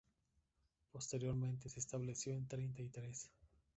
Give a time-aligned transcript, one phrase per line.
[0.91, 3.29] Posteriormente se estableció en Treinta y Tres.